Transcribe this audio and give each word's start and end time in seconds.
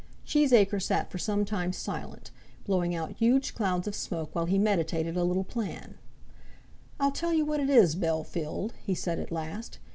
Cheesacre 0.25 0.81
sat 0.81 1.11
for 1.11 1.19
some 1.19 1.45
time 1.45 1.71
silent, 1.71 2.31
blowing 2.65 2.95
out 2.95 3.11
huge 3.11 3.53
clouds 3.53 3.87
of 3.87 3.93
smoke 3.93 4.33
while 4.33 4.47
he 4.47 4.57
meditated 4.57 5.15
a 5.15 5.23
little 5.23 5.43
plan. 5.43 5.93
"I'll 6.99 7.11
tell 7.11 7.33
you 7.35 7.45
what 7.45 7.59
it 7.59 7.69
is, 7.69 7.95
Bellfield," 7.95 8.71
he 8.83 8.95
said 8.95 9.19
at 9.19 9.31
last. 9.31 9.77